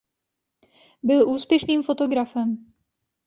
Byl 1.03 1.29
úspěšným 1.29 1.83
fotografem. 1.83 2.65